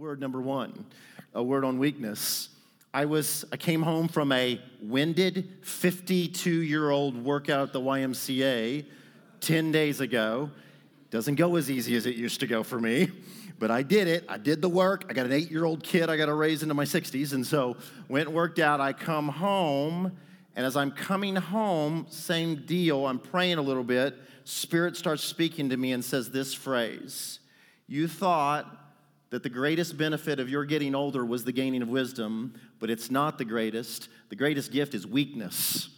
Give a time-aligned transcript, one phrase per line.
[0.00, 0.86] Word number one,
[1.34, 2.48] a word on weakness.
[2.94, 8.86] I was I came home from a winded 52 year old workout at the YMCA
[9.40, 10.50] 10 days ago.
[11.10, 13.10] Doesn't go as easy as it used to go for me,
[13.58, 14.24] but I did it.
[14.26, 15.04] I did the work.
[15.10, 17.46] I got an eight year old kid I got to raise into my 60s, and
[17.46, 17.76] so
[18.08, 18.80] went and worked out.
[18.80, 20.16] I come home,
[20.56, 23.06] and as I'm coming home, same deal.
[23.06, 24.16] I'm praying a little bit.
[24.44, 27.40] Spirit starts speaking to me and says this phrase
[27.86, 28.78] You thought
[29.30, 33.10] that the greatest benefit of your getting older was the gaining of wisdom, but it's
[33.10, 34.08] not the greatest.
[34.28, 35.88] The greatest gift is weakness,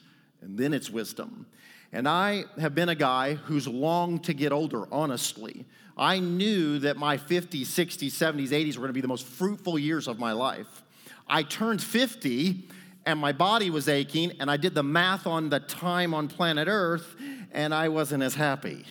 [0.41, 1.47] and then it's wisdom.
[1.93, 5.67] And I have been a guy who's longed to get older, honestly.
[5.97, 10.09] I knew that my 50s, 60s, 70s, 80s were to be the most fruitful years
[10.09, 10.85] of my life.
[11.29, 12.69] I turned 50
[13.05, 16.69] and my body was aching, and I did the math on the time on planet
[16.69, 17.17] Earth,
[17.51, 18.85] and I wasn't as happy.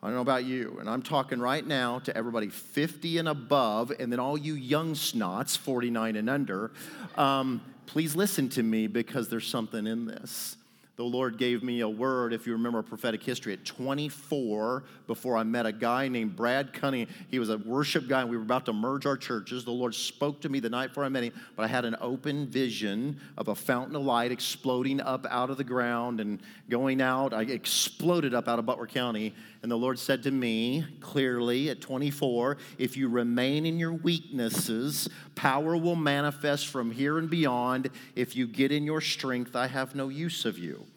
[0.00, 3.92] I don't know about you, and I'm talking right now to everybody 50 and above,
[3.98, 6.70] and then all you young snots, 49 and under.
[7.16, 10.56] Um, please listen to me because there's something in this
[10.98, 15.44] the Lord gave me a word, if you remember prophetic history, at 24, before I
[15.44, 17.06] met a guy named Brad Cunning.
[17.28, 19.64] He was a worship guy, and we were about to merge our churches.
[19.64, 21.94] The Lord spoke to me the night before I met him, but I had an
[22.00, 27.00] open vision of a fountain of light exploding up out of the ground and going
[27.00, 27.32] out.
[27.32, 31.80] I exploded up out of Butler County, and the Lord said to me clearly at
[31.80, 37.88] 24, if you remain in your weaknesses, power will manifest from here and beyond.
[38.16, 40.87] If you get in your strength, I have no use of you.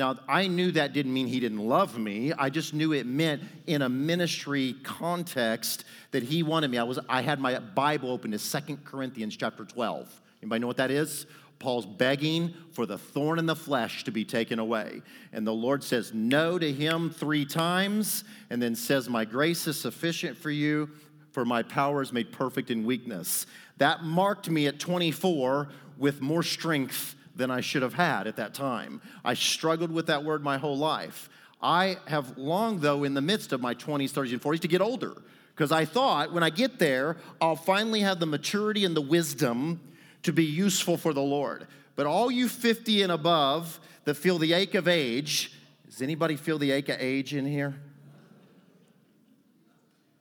[0.00, 2.32] Now, I knew that didn't mean he didn't love me.
[2.32, 6.78] I just knew it meant in a ministry context that he wanted me.
[6.78, 10.08] I was I had my Bible open to Second Corinthians chapter 12.
[10.40, 11.26] Anybody know what that is?
[11.58, 15.02] Paul's begging for the thorn in the flesh to be taken away.
[15.34, 19.78] And the Lord says no to him three times and then says, My grace is
[19.78, 20.88] sufficient for you,
[21.32, 23.44] for my power is made perfect in weakness.
[23.76, 28.54] That marked me at 24 with more strength than I should have had at that
[28.54, 29.00] time.
[29.24, 31.28] I struggled with that word my whole life.
[31.60, 34.80] I have longed, though, in the midst of my 20s, 30s, and 40s, to get
[34.80, 35.14] older
[35.54, 39.80] because I thought when I get there, I'll finally have the maturity and the wisdom
[40.22, 41.66] to be useful for the Lord.
[41.96, 45.52] But all you 50 and above that feel the ache of age,
[45.86, 47.74] does anybody feel the ache of age in here?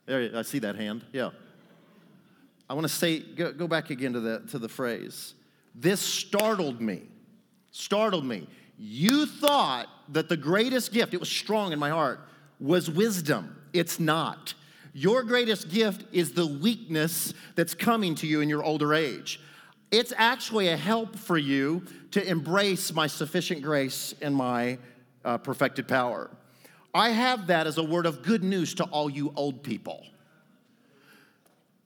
[0.08, 1.06] There, I see that hand.
[1.14, 1.30] Yeah.
[2.70, 5.36] I want to say, go, go back again to the, to the phrase.
[5.74, 7.04] This startled me.
[7.72, 8.48] Startled me.
[8.78, 12.22] You thought that the greatest gift, it was strong in my heart,
[12.60, 13.56] was wisdom.
[13.74, 14.54] It's not.
[14.94, 19.40] Your greatest gift is the weakness that's coming to you in your older age.
[19.92, 24.78] It's actually a help for you to embrace my sufficient grace and my
[25.26, 26.30] uh, perfected power.
[26.94, 30.06] I have that as a word of good news to all you old people.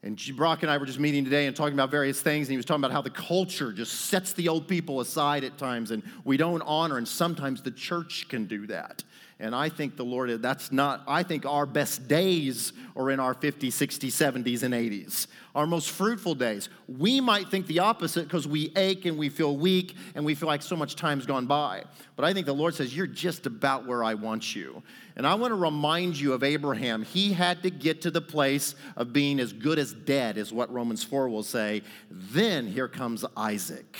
[0.04, 2.58] And Brock and I were just meeting today and talking about various things, and he
[2.58, 6.02] was talking about how the culture just sets the old people aside at times, and
[6.24, 9.02] we don't honor, and sometimes the church can do that.
[9.40, 13.34] And I think the Lord, that's not, I think our best days are in our
[13.34, 16.68] 50s, 60s, 70s, and 80s, our most fruitful days.
[16.86, 20.46] We might think the opposite because we ache and we feel weak and we feel
[20.46, 21.82] like so much time's gone by.
[22.14, 24.82] But I think the Lord says, You're just about where I want you.
[25.16, 27.02] And I want to remind you of Abraham.
[27.02, 30.72] He had to get to the place of being as good as dead, is what
[30.72, 31.82] Romans 4 will say.
[32.08, 33.96] Then here comes Isaac.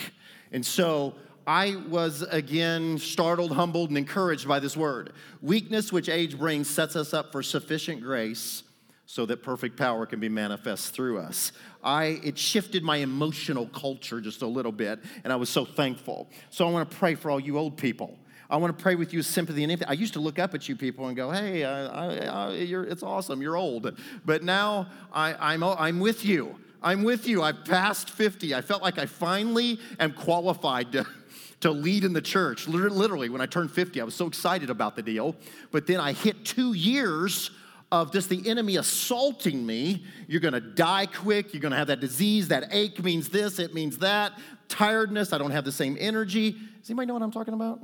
[0.53, 1.15] And so
[1.47, 5.13] I was again startled, humbled, and encouraged by this word.
[5.43, 8.63] Weakness which age brings sets us up for sufficient grace
[9.07, 11.53] so that perfect power can be manifest through us.
[11.83, 16.29] I it shifted my emotional culture just a little bit, and I was so thankful.
[16.51, 18.19] So I want to pray for all you old people.
[18.49, 19.89] I want to pray with you sympathy and empathy.
[19.89, 23.43] I used to look up at you people and go, "Hey, I, I, it's awesome.
[23.43, 26.57] You're old," but now I, I'm I'm with you.
[26.83, 27.43] I'm with you.
[27.43, 28.55] I've passed 50.
[28.55, 31.07] I felt like I finally am qualified to
[31.61, 32.69] to lead in the church.
[32.69, 35.37] Literally, when I turned 50, I was so excited about the deal.
[35.71, 37.51] But then I hit two years
[37.93, 40.05] of just the enemy assaulting me.
[40.27, 41.55] You're gonna die quick.
[41.55, 42.49] You're gonna have that disease.
[42.49, 44.33] That ache means this, it means that.
[44.69, 46.53] Tiredness, I don't have the same energy.
[46.53, 47.81] Does anybody know what I'm talking about?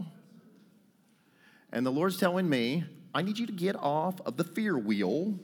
[1.73, 2.85] And the Lord's telling me,
[3.15, 5.39] I need you to get off of the fear wheel.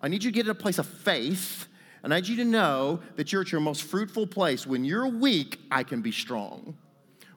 [0.00, 1.66] I need you to get in a place of faith.
[2.02, 4.66] And I need you to know that you're at your most fruitful place.
[4.66, 6.76] When you're weak, I can be strong.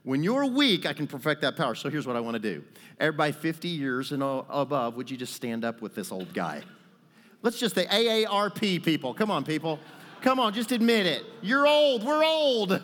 [0.06, 1.74] When you're weak, I can perfect that power.
[1.74, 2.64] So here's what I want to do.
[3.00, 6.62] Everybody 50 years and above, would you just stand up with this old guy?
[7.42, 9.16] Let's just say AARP people.
[9.16, 9.80] Come on, people.
[10.22, 11.26] Come on, just admit it.
[11.42, 12.04] You're old.
[12.04, 12.84] We're old.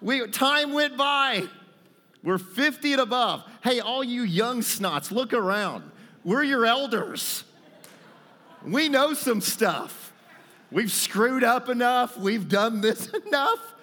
[0.00, 1.44] We, time went by.
[2.22, 3.44] We're 50 and above.
[3.62, 5.90] Hey, all you young snots, look around.
[6.24, 7.44] We're your elders.
[8.64, 10.12] We know some stuff.
[10.72, 12.16] We've screwed up enough.
[12.16, 13.74] We've done this enough.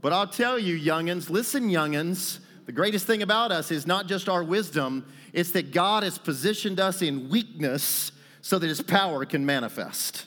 [0.00, 4.28] But I'll tell you, youngins, listen, youngins, the greatest thing about us is not just
[4.28, 8.12] our wisdom, it's that God has positioned us in weakness
[8.42, 10.26] so that his power can manifest.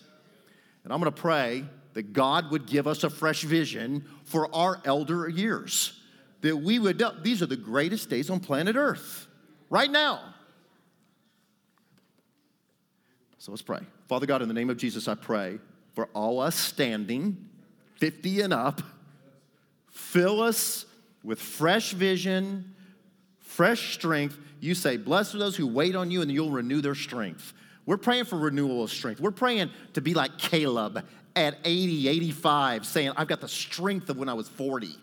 [0.84, 5.28] And I'm gonna pray that God would give us a fresh vision for our elder
[5.28, 6.00] years.
[6.42, 9.28] That we would, these are the greatest days on planet Earth,
[9.70, 10.34] right now.
[13.38, 13.80] So let's pray.
[14.08, 15.60] Father God, in the name of Jesus, I pray
[15.94, 17.50] for all us standing,
[17.98, 18.82] 50 and up,
[20.14, 20.86] fill us
[21.24, 22.76] with fresh vision,
[23.40, 24.38] fresh strength.
[24.60, 27.54] You say, Blessed are those who wait on you, and you'll renew their strength.
[27.88, 29.20] We're praying for renewal of strength.
[29.20, 31.04] We're praying to be like Caleb
[31.36, 34.96] at 80, 85, saying, I've got the strength of when I was 40.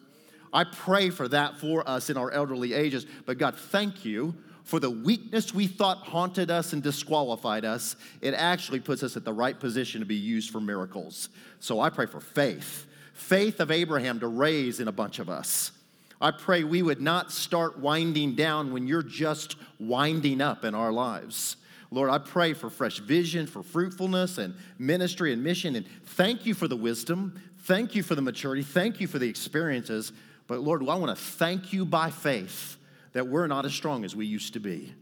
[0.53, 3.05] I pray for that for us in our elderly ages.
[3.27, 7.97] But God, thank you for the weakness we thought haunted us and disqualified us.
[8.21, 11.31] It actually puts us at the right position to be used for miracles.
[11.59, 12.87] So I pray for faith
[13.21, 15.73] faith of Abraham to raise in a bunch of us.
[16.21, 20.93] I pray we would not start winding down when you're just winding up in our
[20.93, 21.57] lives.
[21.91, 25.77] Lord, I pray for fresh vision, for fruitfulness and ministry and mission.
[25.77, 27.41] And thank you for the wisdom.
[27.61, 28.63] Thank you for the maturity.
[28.63, 30.13] Thank you for the experiences.
[30.47, 32.77] But Lord, I want to thank you by faith
[33.13, 34.95] that we're not as strong as we used to be.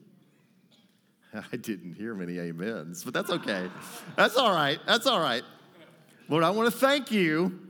[1.53, 3.69] I didn't hear many amens, but that's okay.
[4.17, 4.79] That's all right.
[4.87, 5.43] That's all right.
[6.29, 7.68] Lord, I want to thank you.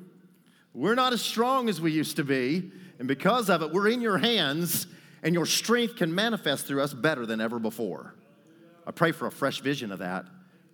[0.75, 4.01] We're not as strong as we used to be, and because of it, we're in
[4.01, 4.87] your hands,
[5.23, 8.15] and your strength can manifest through us better than ever before.
[8.87, 10.27] I pray for a fresh vision of that.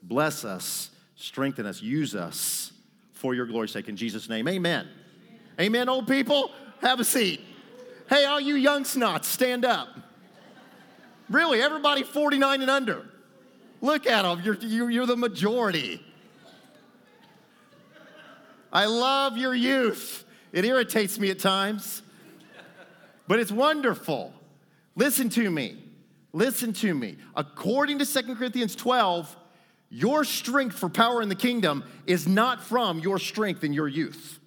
[0.03, 2.73] Bless us, strengthen us, use us
[3.13, 3.89] for your glory's sake.
[3.89, 4.89] In Jesus' name, amen.
[5.61, 6.51] Amen, old people.
[6.81, 7.41] Have a seat.
[8.09, 9.89] Hey, all you young snots, stand up.
[11.31, 13.07] Really, everybody 49 and under.
[13.81, 16.01] Look at them, you're, you're the majority.
[18.75, 20.25] I love your youth.
[20.53, 22.03] It irritates me at times,
[23.29, 24.33] but it's wonderful.
[24.97, 25.77] Listen to me.
[26.33, 27.17] Listen to me.
[27.37, 29.37] According to 2 Corinthians 12,
[29.91, 34.41] your strength for power in the kingdom is not from your strength in your youth.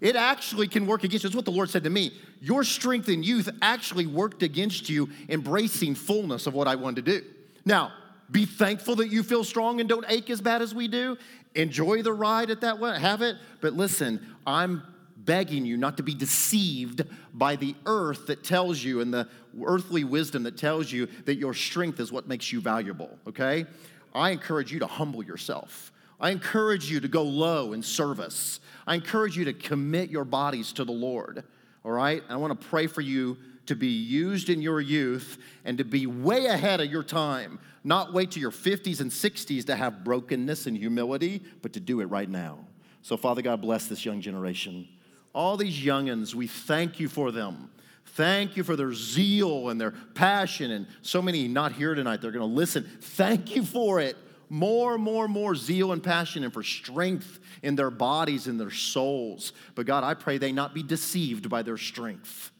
[0.00, 1.30] It actually can work against you.
[1.30, 2.12] That's what the Lord said to me.
[2.40, 7.20] Your strength in youth actually worked against you embracing fullness of what I wanted to
[7.20, 7.26] do.
[7.64, 7.92] Now,
[8.30, 11.16] be thankful that you feel strong and don't ache as bad as we do.
[11.54, 13.36] Enjoy the ride at that way, have it.
[13.60, 14.82] But listen, I'm
[15.16, 17.02] begging you not to be deceived
[17.32, 19.28] by the earth that tells you and the
[19.64, 23.66] earthly wisdom that tells you that your strength is what makes you valuable, okay?
[24.14, 25.92] I encourage you to humble yourself.
[26.20, 28.60] I encourage you to go low in service.
[28.86, 31.44] I encourage you to commit your bodies to the Lord,
[31.84, 32.22] all right?
[32.28, 33.36] I want to pray for you
[33.66, 37.58] to be used in your youth and to be way ahead of your time.
[37.82, 42.00] Not wait to your 50s and 60s to have brokenness and humility, but to do
[42.00, 42.58] it right now.
[43.02, 44.88] So, Father God, bless this young generation
[45.34, 47.70] all these youngins, we thank you for them.
[48.06, 52.30] Thank you for their zeal and their passion, and so many not here tonight, they're
[52.30, 52.88] gonna listen.
[53.00, 54.16] Thank you for it.
[54.48, 59.52] More, more, more zeal and passion, and for strength in their bodies and their souls.
[59.74, 62.52] But God, I pray they not be deceived by their strength.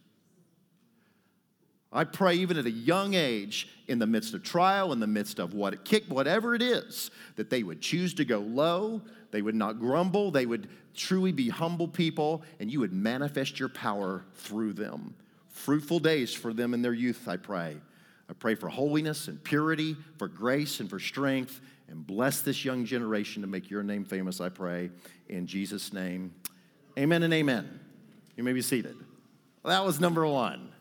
[1.94, 5.38] I pray even at a young age, in the midst of trial, in the midst
[5.38, 9.00] of what it kick, whatever it is, that they would choose to go low,
[9.30, 13.68] they would not grumble, they would truly be humble people, and you would manifest your
[13.68, 15.14] power through them.
[15.50, 17.76] Fruitful days for them in their youth, I pray.
[18.28, 22.84] I pray for holiness and purity, for grace and for strength, and bless this young
[22.84, 24.90] generation to make your name famous, I pray.
[25.28, 26.34] In Jesus' name,
[26.98, 27.80] amen and amen.
[28.36, 28.96] You may be seated.
[29.62, 30.73] Well, that was number one.